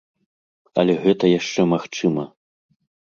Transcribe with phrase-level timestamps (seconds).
[0.83, 2.23] Але гэта яшчэ магчыма.